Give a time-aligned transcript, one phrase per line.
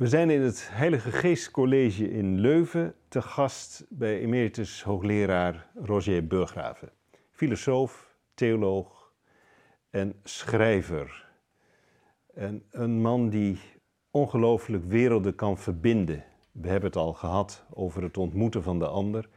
[0.00, 6.26] We zijn in het Heilige Geest College in Leuven te gast bij emeritus hoogleraar Roger
[6.26, 6.90] Burggraven.
[7.30, 9.12] Filosoof, theoloog
[9.90, 11.28] en schrijver.
[12.34, 13.58] En een man die
[14.10, 16.24] ongelooflijk werelden kan verbinden.
[16.52, 19.28] We hebben het al gehad over het ontmoeten van de ander.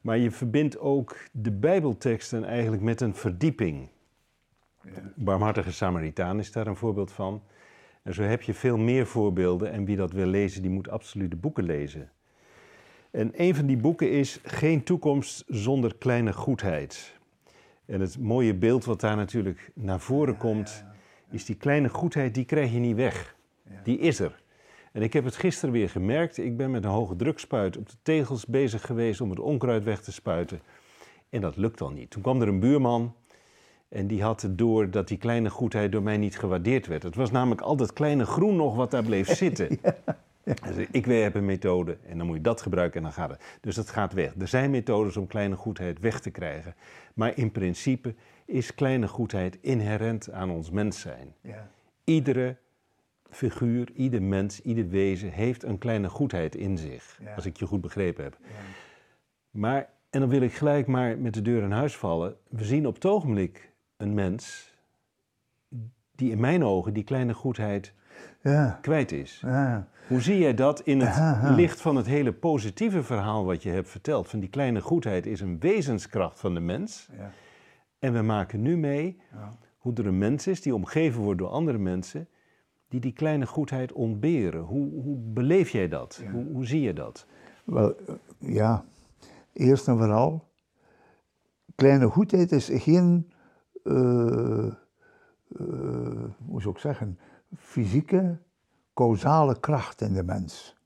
[0.00, 3.88] Maar je verbindt ook de Bijbelteksten eigenlijk met een verdieping.
[4.82, 5.12] Ja.
[5.16, 7.42] Barmhartige Samaritaan is daar een voorbeeld van.
[8.02, 9.72] En zo heb je veel meer voorbeelden.
[9.72, 12.10] En wie dat wil lezen, die moet absoluut de boeken lezen.
[13.10, 17.20] En een van die boeken is Geen toekomst zonder kleine goedheid.
[17.84, 20.84] En het mooie beeld wat daar natuurlijk naar voren komt,
[21.30, 23.36] is die kleine goedheid, die krijg je niet weg.
[23.84, 24.42] Die is er.
[24.92, 26.38] En ik heb het gisteren weer gemerkt.
[26.38, 30.00] Ik ben met een hoge drukspuit op de tegels bezig geweest om het onkruid weg
[30.00, 30.60] te spuiten.
[31.30, 32.10] En dat lukt al niet.
[32.10, 33.14] Toen kwam er een buurman
[33.92, 37.02] en die had het door dat die kleine goedheid door mij niet gewaardeerd werd.
[37.02, 39.78] Het was namelijk al dat kleine groen nog wat daar bleef zitten.
[39.82, 39.94] Ja.
[40.44, 43.42] Dus ik heb een methode en dan moet je dat gebruiken en dan gaat het.
[43.60, 44.34] Dus dat gaat weg.
[44.38, 46.74] Er zijn methodes om kleine goedheid weg te krijgen.
[47.14, 51.34] Maar in principe is kleine goedheid inherent aan ons mens zijn.
[51.40, 51.70] Ja.
[52.04, 52.56] Iedere
[53.30, 57.20] figuur, ieder mens, ieder wezen heeft een kleine goedheid in zich.
[57.36, 58.38] Als ik je goed begrepen heb.
[59.50, 62.36] Maar, en dan wil ik gelijk maar met de deur in huis vallen.
[62.48, 63.71] We zien op het ogenblik
[64.02, 64.74] een mens
[66.14, 67.94] die in mijn ogen die kleine goedheid
[68.42, 68.78] ja.
[68.82, 69.42] kwijt is.
[69.44, 69.88] Ja.
[70.08, 73.88] Hoe zie jij dat in het licht van het hele positieve verhaal wat je hebt
[73.88, 74.28] verteld?
[74.28, 77.08] Van die kleine goedheid is een wezenskracht van de mens.
[77.98, 79.20] En we maken nu mee
[79.78, 82.28] hoe er een mens is die omgeven wordt door andere mensen
[82.88, 84.60] die die kleine goedheid ontberen.
[84.60, 86.22] Hoe, hoe beleef jij dat?
[86.32, 87.26] Hoe, hoe zie je dat?
[87.64, 87.94] Wel,
[88.38, 88.84] ja,
[89.52, 90.48] eerst en vooral,
[91.74, 93.31] kleine goedheid is geen
[96.46, 97.18] hoe zou ik zeggen,
[97.56, 98.38] fysieke,
[98.94, 100.76] causale kracht in de mens.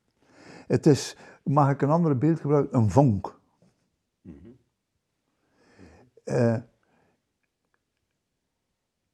[0.67, 3.41] Het is, mag ik een ander beeld gebruiken, een vonk.
[6.25, 6.57] Uh,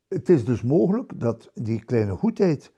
[0.09, 2.73] het is dus mogelijk dat die kleine goedheid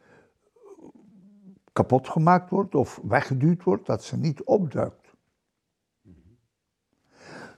[1.73, 5.15] kapot gemaakt wordt of weggeduwd wordt, dat ze niet opduikt.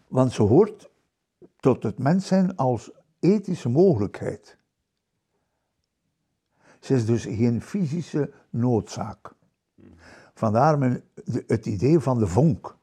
[0.08, 0.90] Want ze hoort
[1.56, 2.92] tot het mens zijn als
[3.26, 4.59] ethische mogelijkheid.
[6.81, 9.34] Ze is dus geen fysische noodzaak.
[10.34, 11.03] Vandaar men,
[11.47, 12.76] het idee van de vonk.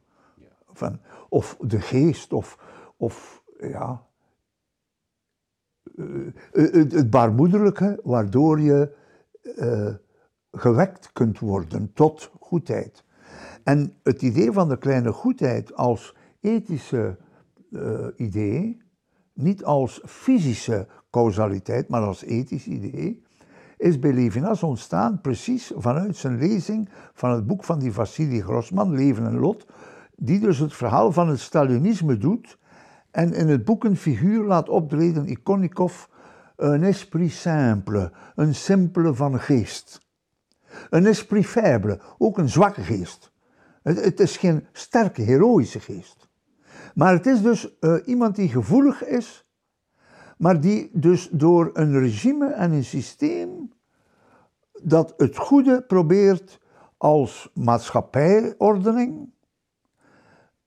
[0.74, 1.00] Van,
[1.30, 2.58] of de geest, of,
[2.98, 4.06] of ja,
[5.98, 8.96] eh, het, het baarmoederlijke, waardoor je
[9.44, 9.94] uh,
[10.52, 13.04] gewekt kunt worden tot goedheid.
[13.64, 17.18] En het idee van de kleine goedheid als ethische
[17.70, 18.83] uh, idee
[19.34, 23.24] niet als fysische causaliteit, maar als ethisch idee,
[23.78, 28.96] is bij Levinas ontstaan precies vanuit zijn lezing van het boek van die Vassili Grossman,
[28.96, 29.66] Leven en Lot,
[30.16, 32.58] die dus het verhaal van het Stalinisme doet
[33.12, 36.06] en in het boek een figuur laat optreden, Ikonikov,
[36.56, 40.02] een esprit simple, een simpele van geest.
[40.90, 43.32] Een esprit faible, ook een zwakke geest.
[43.84, 46.28] Het, het is geen sterke, heroïsche geest.
[46.94, 49.46] Maar het is dus uh, iemand die gevoelig is,
[50.38, 53.72] maar die dus door een regime en een systeem
[54.82, 56.60] dat het goede probeert
[56.98, 59.30] als maatschappijordening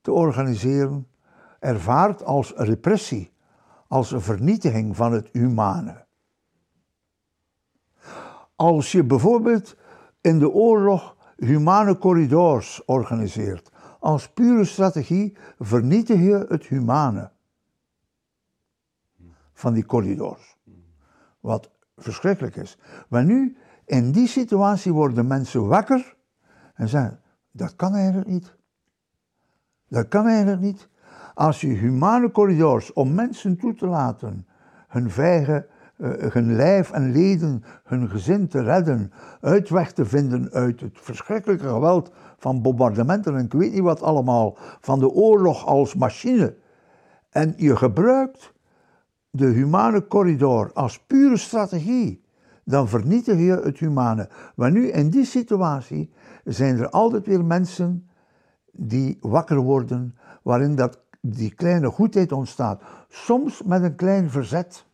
[0.01, 1.07] te organiseren,
[1.59, 3.33] ervaart als repressie,
[3.89, 6.05] als een vernietiging van het humane.
[8.57, 9.77] Als je bijvoorbeeld
[10.21, 13.71] in de oorlog humane corridors organiseert,
[14.07, 17.31] als pure strategie vernietig je het humane
[19.53, 20.57] van die corridors.
[21.41, 22.79] Wat verschrikkelijk is.
[23.09, 26.17] Maar nu, in die situatie worden mensen wakker
[26.75, 28.55] en zeggen, dat kan eigenlijk niet.
[29.89, 30.89] Dat kan eigenlijk niet.
[31.35, 34.47] Als je humane corridors om mensen toe te laten
[34.89, 35.67] hun vijgen
[35.99, 41.69] uh, hun lijf en leden, hun gezin te redden, uitweg te vinden uit het verschrikkelijke
[41.69, 46.57] geweld van bombardementen en ik weet niet wat allemaal, van de oorlog als machine.
[47.31, 48.53] En je gebruikt
[49.31, 52.25] de humane corridor als pure strategie,
[52.65, 54.29] dan vernietig je het humane.
[54.55, 56.13] Maar nu in die situatie
[56.45, 58.09] zijn er altijd weer mensen
[58.73, 62.83] die wakker worden, waarin dat, die kleine goedheid ontstaat.
[63.09, 64.87] Soms met een klein verzet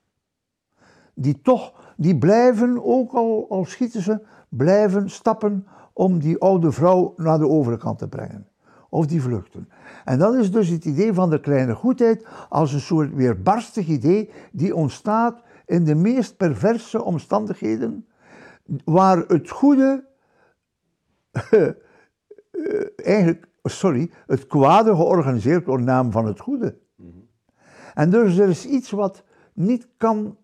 [1.14, 7.14] die toch, die blijven, ook al, al schieten ze, blijven stappen om die oude vrouw
[7.16, 8.46] naar de overkant te brengen.
[8.88, 9.68] Of die vluchten.
[10.04, 14.30] En dat is dus het idee van de kleine goedheid als een soort weerbarstig idee
[14.52, 18.06] die ontstaat in de meest perverse omstandigheden,
[18.84, 20.04] waar het goede
[22.96, 26.78] eigenlijk, sorry, het kwade georganiseerd door naam van het goede.
[27.94, 30.36] En dus er is iets wat niet kan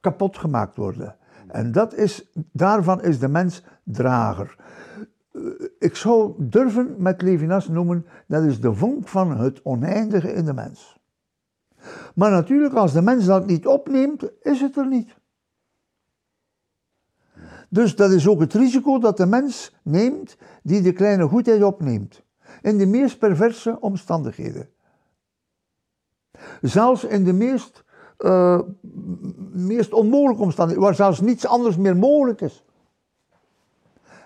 [0.00, 1.16] kapot gemaakt worden.
[1.48, 4.56] En dat is, daarvan is de mens drager.
[5.32, 5.40] Eh,
[5.78, 10.54] Ik zou durven met Levinas noemen, dat is de vonk van het oneindige in de
[10.54, 10.98] mens.
[12.14, 15.18] Maar natuurlijk, als de mens dat niet opneemt, is het er niet.
[17.68, 22.22] Dus dat is ook het risico dat de mens neemt die de kleine goedheid opneemt.
[22.62, 24.68] In de meest perverse omstandigheden.
[26.60, 27.84] Zelfs in de meest,
[28.20, 28.60] uh,
[29.52, 32.64] meest onmogelijke omstandigheden, waar zelfs niets anders meer mogelijk is.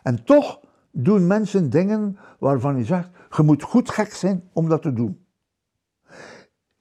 [0.03, 0.61] En toch
[0.91, 5.25] doen mensen dingen waarvan je zegt, je moet goed gek zijn om dat te doen.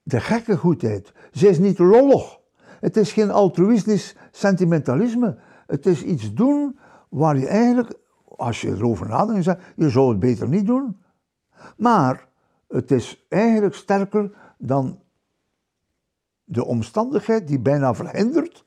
[0.04, 2.40] De gekke goedheid, ze is niet lollig.
[2.80, 5.38] Het is geen altruïstisch sentimentalisme.
[5.68, 6.80] Het is iets doen
[7.10, 7.94] waar je eigenlijk,
[8.26, 11.02] als je erover nadenkt, zegt, je zou het beter niet doen.
[11.78, 12.28] Maar
[12.68, 15.00] het is eigenlijk sterker dan
[16.54, 18.66] de omstandigheid die bijna verhindert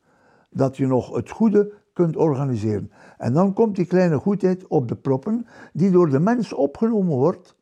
[0.50, 2.90] dat je nog het goede kunt organiseren.
[3.18, 7.56] En dan komt die kleine goedheid op de proppen, die door de mens opgenomen wordt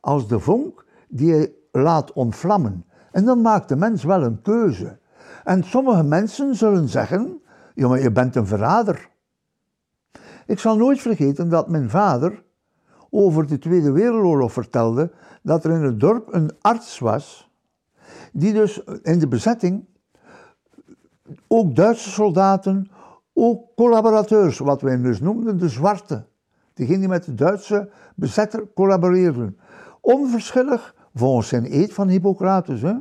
[0.00, 2.84] als de vonk die hij laat ontvlammen.
[3.12, 4.98] En dan maakt de mens wel een keuze.
[5.44, 7.40] En sommige mensen zullen zeggen,
[7.74, 9.08] ja maar je bent een verrader.
[10.46, 12.42] Ik zal nooit vergeten dat mijn vader
[13.10, 15.12] over de Tweede Wereldoorlog vertelde
[15.42, 17.49] dat er in het dorp een arts was,
[18.32, 19.84] die dus in de bezetting
[21.46, 22.90] ook Duitse soldaten,
[23.32, 26.24] ook collaborateurs, wat wij dus noemden de zwarte,
[26.74, 29.58] diegenen die met de Duitse bezetter collaboreerden,
[30.00, 32.94] onverschillig volgens zijn eed van Hippocrates, hè,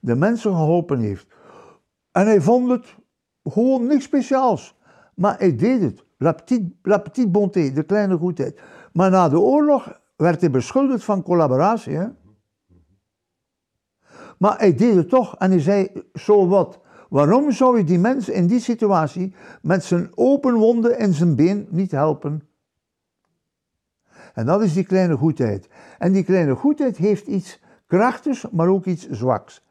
[0.00, 1.26] de mensen geholpen heeft.
[2.12, 2.96] En hij vond het
[3.42, 4.76] gewoon niks speciaals,
[5.14, 6.04] maar hij deed het.
[6.18, 8.60] La petite, la petite bonté, de kleine goedheid.
[8.92, 11.96] Maar na de oorlog werd hij beschuldigd van collaboratie.
[11.96, 12.06] Hè?
[14.44, 16.78] Maar hij deed het toch en hij zei, zo wat.
[17.08, 21.66] Waarom zou je die mens in die situatie met zijn open wonden in zijn been
[21.70, 22.48] niet helpen?
[24.34, 25.68] En dat is die kleine goedheid.
[25.98, 29.64] En die kleine goedheid heeft iets krachtigs, maar ook iets zwaks.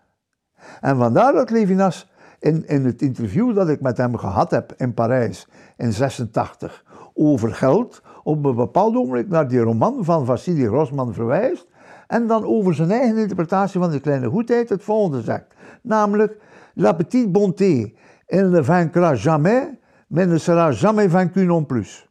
[0.82, 4.94] En vandaar dat Levinas in, in het interview dat ik met hem gehad heb in
[4.94, 5.48] Parijs
[5.78, 11.72] in 86 over geld, op een bepaald ogenblik naar die roman van Vassili Grossman verwijst
[12.08, 15.46] en dan over zijn eigen interpretatie van de kleine goedheid het volgende zegt.
[15.82, 16.38] Namelijk,
[16.74, 17.94] la petite bonté,
[18.26, 19.68] elle ne vaincra jamais,
[20.08, 22.10] mais ne sera jamais vaincue non plus.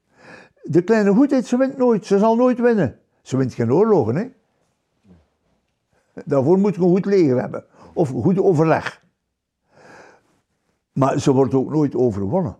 [0.62, 2.98] De kleine goedheid, ze wint nooit, ze zal nooit winnen.
[3.22, 4.28] Ze wint geen oorlogen, hè.
[6.24, 7.64] Daarvoor moet je een goed leger hebben,
[7.94, 9.04] of goed overleg.
[10.92, 12.56] Maar ze wordt ook nooit overwonnen.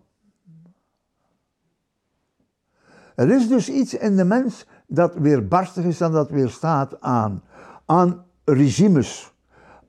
[3.14, 7.43] Er is dus iets in de mens dat weerbarstig is en dat weerstaat aan,
[7.87, 9.33] aan regimes,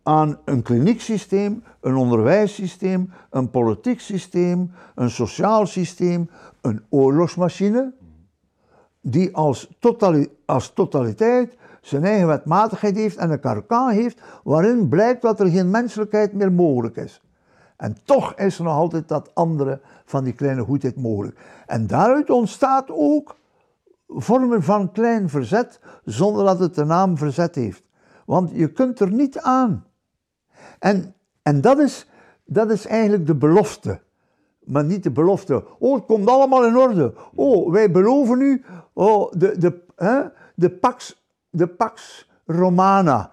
[0.03, 6.29] aan een klinieksysteem, een onderwijssysteem, een politiek systeem, een sociaal systeem,
[6.61, 7.93] een oorlogsmachine,
[9.01, 9.69] die als,
[10.45, 15.71] als totaliteit zijn eigen wetmatigheid heeft en een karkaan heeft waarin blijkt dat er geen
[15.71, 17.21] menselijkheid meer mogelijk is.
[17.77, 21.37] En toch is er nog altijd dat andere van die kleine goedheid mogelijk.
[21.67, 23.35] En daaruit ontstaat ook
[24.15, 27.83] vormen van klein verzet zonder dat het de naam verzet heeft.
[28.25, 29.85] Want je kunt er niet aan.
[30.79, 32.09] En, en dat, is,
[32.45, 34.01] dat is eigenlijk de belofte.
[34.63, 35.65] Maar niet de belofte.
[35.79, 37.13] Oh, het komt allemaal in orde.
[37.35, 40.21] Oh, wij beloven u oh, de, de, hè,
[40.55, 43.31] de, pax, de pax Romana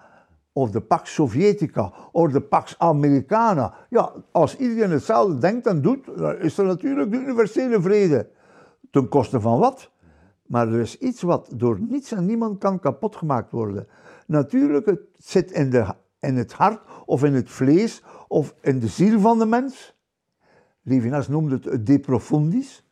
[0.53, 3.73] of de Pax Sovjetica, of de Pax Americana.
[3.89, 8.29] Ja, als iedereen hetzelfde denkt en doet, dan is er natuurlijk de universele vrede.
[8.91, 9.91] Ten koste van wat?
[10.51, 13.87] Maar er is iets wat door niets en niemand kan kapot gemaakt worden.
[14.27, 18.87] Natuurlijk, het zit in, de, in het hart of in het vlees of in de
[18.87, 19.95] ziel van de mens.
[20.81, 22.87] Levinas noemde het de profundis,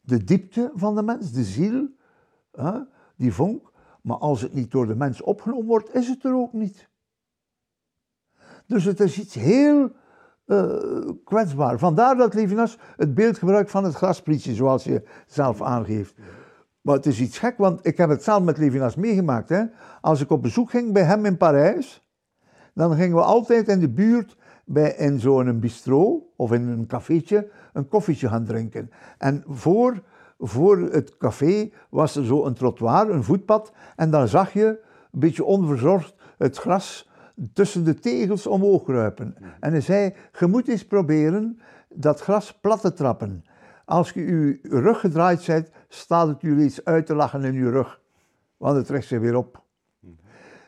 [0.00, 1.88] de diepte van de mens, de ziel,
[2.52, 2.80] hè,
[3.16, 3.70] die vonk.
[4.02, 6.88] Maar als het niet door de mens opgenomen wordt, is het er ook niet.
[8.66, 9.90] Dus het is iets heel
[10.46, 11.78] uh, kwetsbaar.
[11.78, 16.14] Vandaar dat Levinas het beeld gebruikt van het grasprietje, zoals je zelf aangeeft.
[16.86, 19.48] Maar het is iets gek, want ik heb het zelf met Levinas meegemaakt.
[19.48, 19.64] Hè.
[20.00, 22.06] Als ik op bezoek ging bij hem in Parijs,
[22.74, 27.50] dan gingen we altijd in de buurt bij, in zo'n bistro of in een cafeetje
[27.72, 28.90] een koffietje gaan drinken.
[29.18, 30.02] En voor,
[30.38, 34.66] voor het café was er zo een trottoir, een voetpad, en dan zag je,
[35.12, 37.10] een beetje onverzorgd, het gras
[37.52, 39.36] tussen de tegels omhoog kruipen.
[39.60, 43.44] En hij zei, je moet eens proberen dat gras plat te trappen.
[43.86, 47.70] Als je je rug gedraaid bent, staat het u iets uit te lachen in je
[47.70, 48.00] rug.
[48.56, 49.62] Want het trekt zich weer op.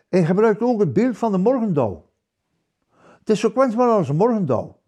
[0.09, 2.07] Hij gebruikt ook het beeld van de morgendauw.
[3.19, 4.81] Het is zo kwetsbaar als een morgendauw.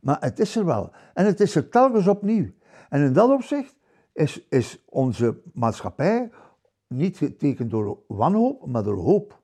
[0.00, 0.90] Maar het is er wel.
[1.14, 2.50] En het is er telkens opnieuw.
[2.88, 3.76] En in dat opzicht
[4.12, 6.30] is, is onze maatschappij
[6.86, 9.40] niet getekend door wanhoop, maar door hoop.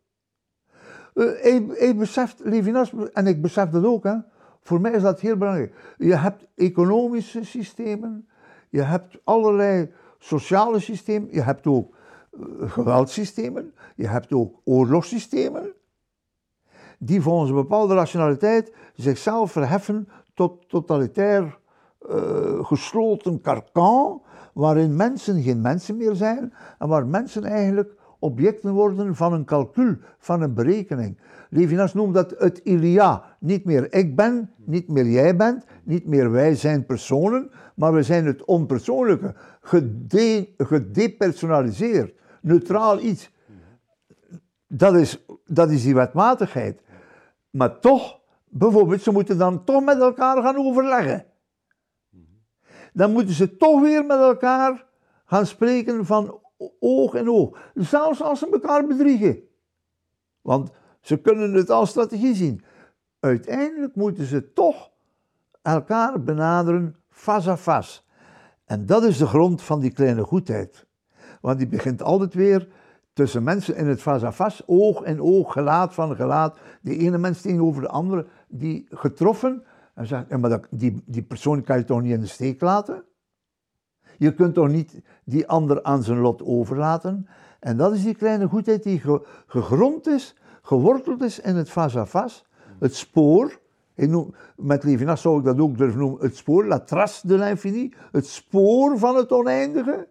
[1.14, 4.16] Uh, hij, hij beseft, Levinas, en ik besef dat ook, hè,
[4.64, 5.94] voor mij is dat heel belangrijk.
[5.99, 8.28] Je hebt economische systemen,
[8.68, 11.94] je hebt allerlei sociale systemen, je hebt ook
[12.33, 15.73] uh, geweldsystemen, je hebt ook oorlogssystemen,
[16.99, 21.59] die volgens een bepaalde rationaliteit zichzelf verheffen tot totalitair
[22.11, 29.14] uh, gesloten karkan, waarin mensen geen mensen meer zijn en waar mensen eigenlijk objecten worden
[29.14, 31.18] van een calcul, van een berekening.
[31.54, 33.37] Levinas noemt dat het Ilia.
[33.38, 38.02] Niet meer ik ben, niet meer jij bent, niet meer wij zijn personen, maar we
[38.02, 43.30] zijn het onpersoonlijke, gede gedepersonaliseerd, neutraal iets.
[44.66, 46.82] Dat is, dat is die wetmatigheid.
[47.50, 51.25] Maar toch, bijvoorbeeld, ze moeten dan toch met elkaar gaan overleggen.
[52.92, 54.87] Dan moeten ze toch weer met elkaar
[55.25, 56.40] gaan spreken van
[56.80, 57.58] oog in oog.
[57.75, 59.42] Zelfs als ze elkaar bedriegen.
[60.40, 60.70] Want
[61.04, 62.64] ze kunnen het als strategie zien.
[63.20, 64.90] Uiteindelijk moeten ze toch
[65.62, 68.00] elkaar benaderen face à face.
[68.64, 70.87] En dat is de grond van die kleine goedheid.
[71.40, 72.68] Want die begint altijd weer
[73.12, 76.58] tussen mensen in het face à oog in oog, gelaat van gelaat.
[76.80, 79.64] De ene mens tegenover de andere, die getroffen.
[79.94, 83.04] En zegt, maar dat, die, die persoon kan je toch niet in de steek laten?
[84.18, 87.28] Je kunt toch niet die ander aan zijn lot overlaten?
[87.61, 89.02] En dat is die kleine goedheid die
[89.46, 92.44] gegrond is, geworteld is in het face-à-face.
[92.78, 93.61] Het spoor,
[94.56, 98.26] met Levinas zou ik dat ook durven noemen, het spoor, la trace de l'infini, het
[98.26, 100.09] spoor van het oneindige,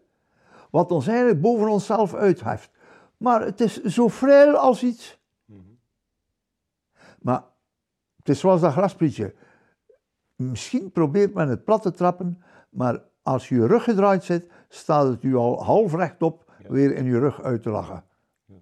[0.72, 2.72] wat ons eigenlijk boven onszelf uitheft.
[3.17, 5.22] Maar het is zo vrij als iets.
[7.22, 7.43] Maar
[8.17, 9.36] het is zoals dat grasprietje.
[10.36, 15.07] Misschien probeert men het plat te trappen, maar als je je rug gedraaid zit, staat
[15.07, 18.03] het u al half rechtop weer in je rug uit te lachen.
[18.45, 18.55] Ja.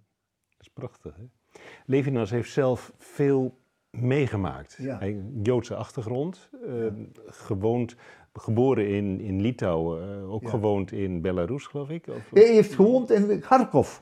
[0.49, 1.23] Dat is prachtig, hè?
[1.91, 3.57] Levinas heeft zelf veel
[3.89, 4.75] meegemaakt.
[4.79, 4.97] Ja.
[4.97, 6.85] Hij Joodse achtergrond, uh,
[7.25, 7.95] gewoond,
[8.33, 12.07] geboren in, in Litouwen, uh, ook gewoond in Belarus, geloof ik.
[12.07, 13.97] Of, hij heeft gewoond in Kharkov.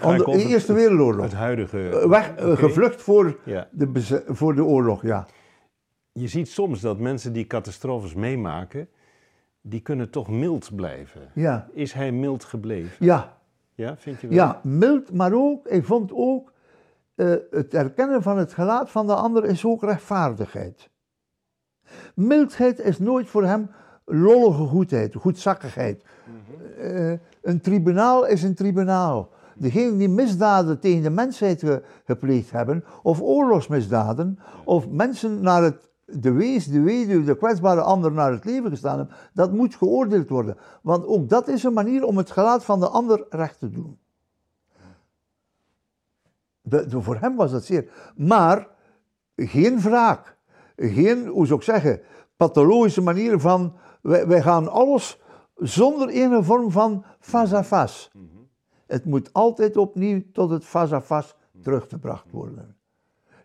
[0.00, 1.24] De Eerste Wereldoorlog.
[1.24, 1.88] Het huidige...
[1.88, 2.56] Eh, weg, okay.
[2.56, 3.38] Gevlucht voor,
[3.70, 5.26] de, voor de oorlog, ja.
[6.12, 8.88] Je ziet soms dat mensen die catastrofes meemaken,
[9.60, 11.30] die kunnen toch mild blijven.
[11.34, 11.68] Ja.
[11.72, 13.06] Is hij mild gebleven?
[13.06, 13.38] Ja.
[13.74, 14.36] Ja, vind je wel?
[14.36, 16.52] Ja, mild, maar ook, ik vond ook,
[17.14, 20.90] uh, het herkennen van het gelaat van de ander is ook rechtvaardigheid.
[22.14, 23.70] Mildheid is nooit voor hem
[24.04, 26.04] lollige goedheid, goedzakkigheid.
[26.26, 26.42] Mm
[26.78, 29.30] uh, een tribunaal is een tribunaal.
[29.56, 36.32] Degenen die misdaden tegen de mensheid gepleegd hebben, of oorlogsmisdaden, of mensen naar het de
[36.32, 40.56] wees, de weduwe, de kwetsbare ander naar het leven gestaan hebben, dat moet geoordeeld worden.
[40.82, 43.98] Want ook dat is een manier om het gelaat van de ander recht te doen.
[46.66, 48.12] De, voor hem was dat zeer.
[48.16, 48.68] Maar
[49.36, 50.36] geen wraak,
[50.76, 52.00] geen, hoe zou ik zeggen,
[52.36, 55.20] pathologische manier van, wij, wij gaan alles
[55.56, 58.10] zonder enige vorm van face à face.
[58.86, 62.76] Het moet altijd opnieuw tot het face à face teruggebracht worden.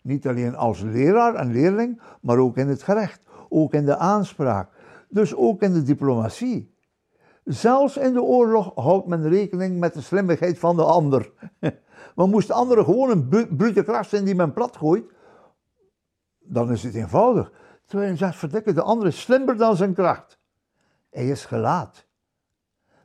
[0.01, 4.69] Niet alleen als leraar en leerling, maar ook in het gerecht, ook in de aanspraak,
[5.09, 6.77] dus ook in de diplomatie.
[7.43, 11.31] Zelfs in de oorlog houdt men rekening met de slimmigheid van de ander.
[12.19, 15.11] Maar moest de andere gewoon een brute kracht zijn die men plat gooit,
[16.39, 17.51] dan is het eenvoudig.
[17.85, 20.39] Terwijl je zegt, verdikken, de ander is slimmer dan zijn kracht.
[21.09, 22.05] Hij is gelaat.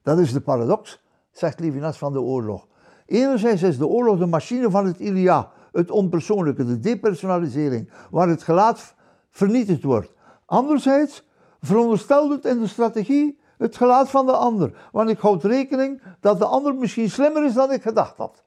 [0.02, 2.66] Dat is de paradox, zegt Levinas van de oorlog.
[3.06, 8.42] Enerzijds is de oorlog de machine van het Ilia, het onpersoonlijke, de depersonalisering, waar het
[8.42, 8.94] gelaat
[9.30, 10.12] vernietigd wordt.
[10.46, 11.28] Anderzijds
[11.60, 16.38] veronderstelt het in de strategie het gelaat van de ander, want ik houd rekening dat
[16.38, 18.43] de ander misschien slimmer is dan ik gedacht had.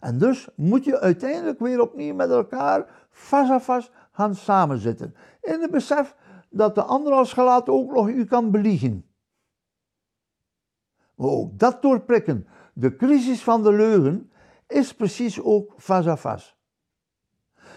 [0.00, 5.14] En dus moet je uiteindelijk weer opnieuw met elkaar vast à vast gaan samenzitten.
[5.40, 6.14] In het besef
[6.50, 9.04] dat de ander als gelaat ook nog u kan beliegen.
[11.14, 14.30] Maar ook dat doorprikken, de crisis van de leugen,
[14.66, 16.54] is precies ook à face.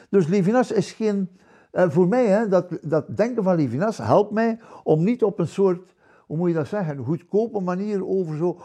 [0.09, 1.39] Dus Levinas is geen,
[1.71, 5.47] uh, voor mij, hè, dat, dat denken van Levinas helpt mij om niet op een
[5.47, 5.95] soort,
[6.27, 8.59] hoe moet je dat zeggen, goedkope manier over zo,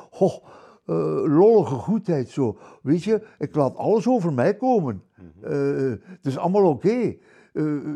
[0.87, 2.59] uh, lollige goedheid zo.
[2.83, 5.03] Weet je, ik laat alles over mij komen.
[5.43, 6.87] Uh, het is allemaal oké.
[6.87, 7.21] Okay.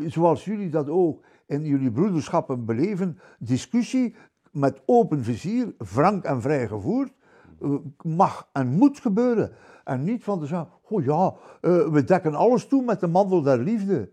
[0.07, 4.15] zoals jullie dat ook in jullie broederschappen beleven, discussie
[4.51, 7.13] met open vizier, frank en vrij gevoerd,
[7.61, 9.51] eh, mag en moet gebeuren.
[9.83, 13.41] En niet van te zeggen, oh ja, eh, we dekken alles toe met de mantel
[13.41, 14.09] der liefde.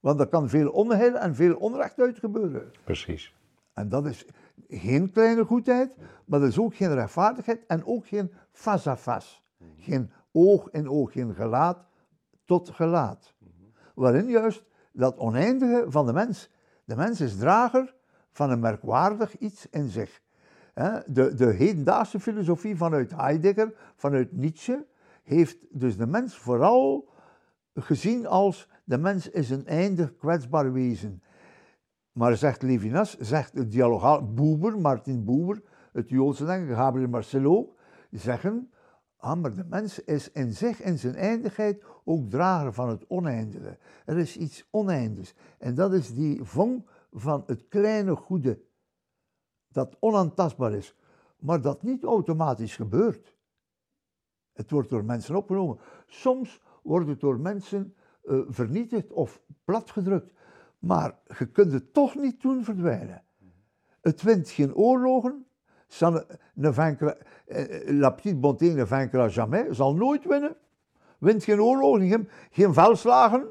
[0.00, 2.70] Want er kan veel onheil en veel onrecht uit gebeuren.
[2.84, 3.34] Precies.
[3.74, 4.26] En dat is
[4.68, 9.38] geen kleine goedheid, maar dat is ook geen rechtvaardigheid en ook geen face à face.
[9.76, 11.86] Geen oog in oog, geen gelaat
[12.44, 13.34] tot gelaat.
[13.94, 16.50] Waarin juist dat oneindige van de mens.
[16.84, 17.94] De mens is drager
[18.32, 20.20] van een merkwaardig iets in zich.
[21.06, 24.86] De, de hedendaagse filosofie vanuit Heidegger, vanuit Nietzsche,
[25.22, 27.08] heeft dus de mens vooral
[27.74, 31.22] gezien als de mens is een eindig kwetsbaar wezen.
[32.12, 35.62] Maar zegt Levinas, zegt de dialogaal Boeber, Martin Boeber,
[35.92, 37.74] het Joodse denken, Gabriel Marcelo,
[38.10, 38.70] zeggen,
[39.16, 43.78] ah, maar de mens is in zich, in zijn eindigheid, ook drager van het oneindige.
[44.04, 45.34] Er is iets oneindigs.
[45.58, 48.60] En dat is die vong van het kleine goede,
[49.68, 50.96] dat onaantastbaar is,
[51.38, 53.34] maar dat niet automatisch gebeurt.
[54.52, 55.78] Het wordt door mensen opgenomen.
[56.06, 60.32] Soms wordt het door mensen eh, vernietigd of platgedrukt.
[60.80, 63.22] Maar je kunt het toch niet doen verdwijnen.
[64.00, 65.46] Het wint geen oorlogen.
[66.56, 69.76] Vaincra- eh, La petite bonté ne vaincra jamais.
[69.76, 70.56] Zal nooit winnen.
[71.18, 73.48] Wint geen oorlogen, geen, geen.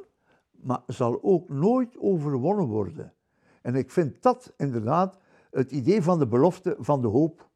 [0.51, 3.13] Maar zal ook nooit overwonnen worden.
[3.61, 5.17] En ik vind dat inderdaad
[5.51, 7.48] het idee van de belofte van de hoop.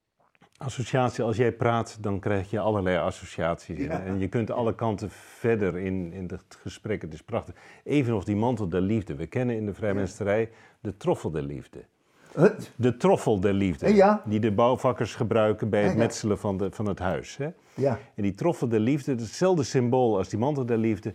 [0.57, 3.79] Associatie, als jij praat, dan krijg je allerlei associaties.
[3.85, 7.01] En- En je kunt alle kanten verder in, in het gesprek.
[7.01, 7.55] Het is prachtig.
[7.83, 9.15] Even nog die mantel der liefde.
[9.15, 10.49] We kennen in de vrijmensterij
[10.81, 11.83] de troffel der liefde.
[12.75, 13.93] De troffel der liefde.
[13.95, 14.21] Ja.
[14.25, 17.37] Die de bouwvakkers gebruiken bij het metselen van, de, van het huis.
[17.37, 17.49] Hè?
[17.73, 21.13] ja, En die troffel der liefde, dat is hetzelfde symbool als die mantel der liefde.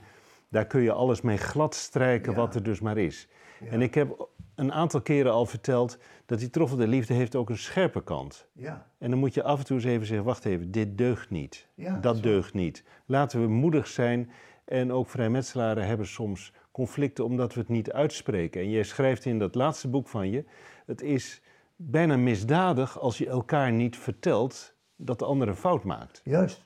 [0.49, 3.29] Daar kun je alles mee glad strijken wat er dus maar is.
[3.71, 7.51] En ik heb een aantal keren al verteld dat die troffel der liefde heeft ook
[7.51, 8.49] een scherpe kant.
[8.53, 8.87] ja.
[8.99, 11.69] En dan moet je af en toe eens even zeggen, wacht even, dit deugt niet.
[11.75, 12.23] Ja, dat zo.
[12.23, 12.85] deugt niet.
[13.07, 14.31] Laten we moedig zijn.
[14.65, 18.61] En ook vrijmetselaren hebben soms conflicten omdat we het niet uitspreken.
[18.61, 20.45] En jij schrijft in dat laatste boek van je,
[20.87, 21.43] het is
[21.77, 26.21] bijna misdadig als je elkaar niet vertelt dat de ander een fout maakt.
[26.25, 26.65] Juist.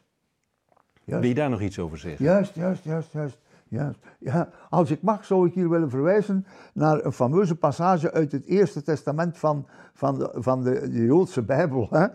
[1.04, 1.20] Juist.
[1.20, 2.24] Wil je daar nog iets over zeggen?
[2.24, 3.38] Juist, juist, juist, juist.
[3.72, 3.98] Juist.
[4.18, 8.44] Ja, als ik mag, zou ik hier willen verwijzen naar een fameuze passage uit het
[8.44, 11.88] Eerste Testament van, van, de, van de, de Joodse Bijbel.
[11.90, 12.06] Hè.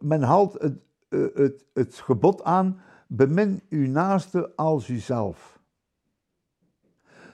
[0.08, 5.60] Men haalt het, eh, het, het gebod aan, bemin uw naaste als uzelf.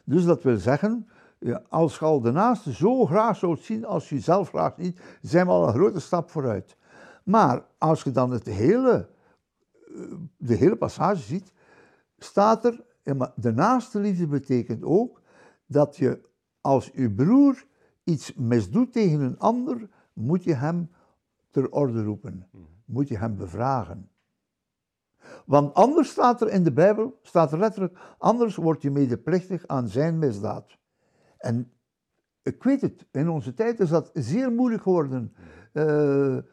[0.05, 4.09] Dus dat wil zeggen, ja, als je al de naaste zo graag zou zien als
[4.09, 6.77] je jezelf graag ziet, zijn we al een grote stap vooruit.
[7.25, 9.09] Maar als je dan het hele
[10.37, 11.53] de hele passage ziet,
[12.19, 12.85] staat er,
[13.17, 15.23] maar de naaste liefde betekent ook
[15.67, 16.21] dat je
[16.61, 17.67] als je broer
[18.05, 20.91] iets misdoet tegen een ander, moet je hem
[21.51, 22.47] ter orde roepen.
[22.85, 24.11] Moet je hem bevragen.
[25.47, 29.89] Want anders staat er in de Bijbel, staat er letterlijk, anders word je medeplichtig aan
[29.89, 30.79] zijn misdaad.
[31.39, 31.73] En
[32.43, 35.35] ik weet het, in onze tijd is dat zeer moeilijk geworden.
[35.73, 36.45] Eh, eh,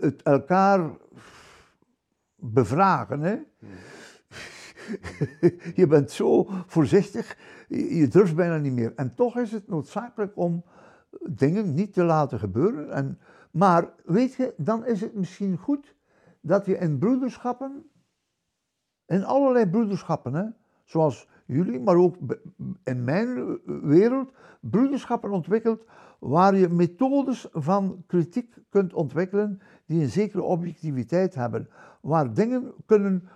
[0.00, 0.90] het elkaar
[2.36, 3.20] bevragen.
[3.20, 3.38] Hè?
[5.80, 7.36] je bent zo voorzichtig,
[7.68, 8.92] je durft bijna niet meer.
[8.94, 10.64] En toch is het noodzakelijk om
[11.28, 12.92] dingen niet te laten gebeuren.
[12.92, 13.18] En,
[13.50, 15.94] maar weet je, dan is het misschien goed
[16.40, 17.90] dat je in broederschappen,
[19.06, 20.44] in allerlei broederschappen, hè,
[20.84, 22.16] zoals jullie, maar ook
[22.84, 25.84] in mijn wereld, broederschappen ontwikkelt
[26.18, 31.68] waar je methodes van kritiek kunt ontwikkelen die een zekere objectiviteit hebben,
[32.00, 33.28] waar dingen kunnen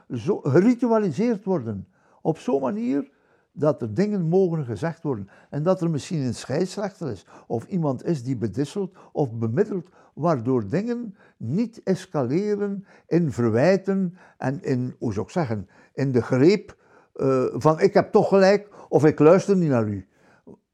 [0.43, 1.89] geritualiseerd worden,
[2.23, 3.11] op zo'n manier
[3.53, 8.05] dat er dingen mogen gezegd worden en dat er misschien een scheidsrechter is of iemand
[8.05, 15.27] is die bedisselt of bemiddelt, waardoor dingen niet escaleren in verwijten en in, hoe zou
[15.27, 16.77] ik zeggen, in de greep
[17.15, 20.09] eh, van ik heb toch gelijk of ik luister niet naar u.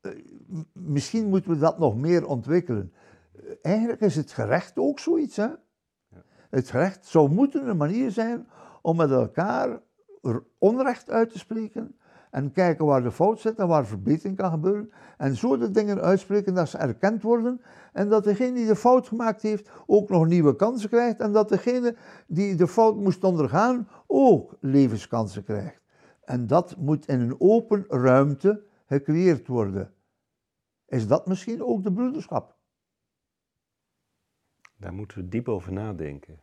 [0.01, 0.13] Eh,
[0.73, 2.93] misschien moeten we dat nog meer ontwikkelen.
[3.33, 5.37] Eh, Eigenlijk is het gerecht ook zoiets.
[5.37, 5.49] Hè?
[6.51, 8.49] Het gerecht zou moeten een manier zijn
[8.83, 9.81] om met elkaar
[10.59, 11.97] onrecht uit te spreken
[12.31, 14.93] en kijken waar de fout zit en waar verbetering kan gebeuren.
[15.17, 17.61] En zo de dingen uitspreken dat ze erkend worden
[17.93, 21.49] en dat degene die de fout gemaakt heeft ook nog nieuwe kansen krijgt en dat
[21.49, 25.80] degene die de fout moest ondergaan ook levenskansen krijgt.
[26.31, 29.93] En dat moet in een open ruimte gecreëerd worden.
[30.87, 32.57] Is dat misschien ook de broederschap?
[34.77, 36.41] Daar moeten we diep over nadenken.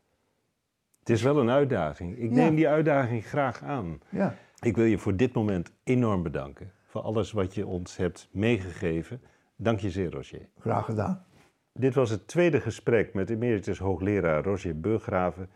[0.99, 2.17] Het is wel een uitdaging.
[2.17, 2.35] Ik Ja.
[2.35, 3.99] neem die uitdaging graag aan.
[4.09, 4.35] Ja.
[4.59, 6.71] Ik wil je voor dit moment enorm bedanken.
[6.85, 9.21] Voor alles wat je ons hebt meegegeven.
[9.55, 10.49] Dank je zeer, Roger.
[10.59, 11.25] Graag gedaan.
[11.73, 15.49] Dit was het tweede gesprek met emeritus hoogleraar Roger Burggraven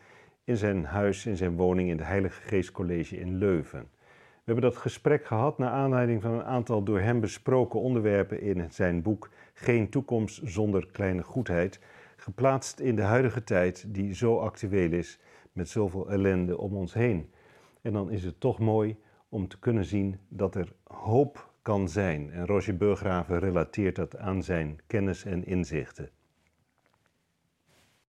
[0.44, 3.89] in zijn huis, in zijn woning in de Heilige Geest College in Leuven.
[4.52, 9.02] Hebben dat gesprek gehad naar aanleiding van een aantal door hem besproken onderwerpen in zijn
[9.02, 11.80] boek Geen toekomst zonder kleine goedheid,
[12.16, 15.20] geplaatst in de huidige tijd die zo actueel is
[15.52, 17.32] met zoveel ellende om ons heen.
[17.82, 18.98] En dan is het toch mooi
[19.30, 22.32] om te kunnen zien dat er hoop kan zijn.
[22.32, 26.10] En Roger Burggraven relateert dat aan zijn kennis en inzichten.